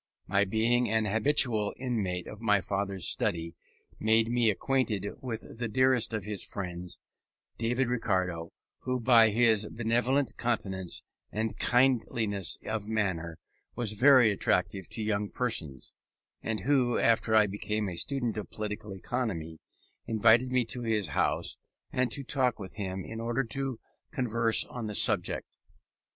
[0.25, 3.53] My being an habitual inmate of my father's study
[3.99, 6.97] made me acquainted with the dearest of his friends,
[7.59, 13.37] David Ricardo, who by his benevolent countenance, and kindliness of manner,
[13.75, 15.93] was very attractive to young persons,
[16.41, 19.59] and who, after I became a student of political economy,
[20.07, 21.59] invited me to his house
[21.93, 23.79] and to walk with him in order to
[24.11, 25.47] converse on the subject.